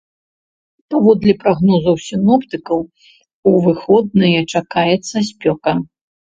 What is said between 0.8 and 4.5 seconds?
Паводле прагнозаў сіноптыкаў, у выходныя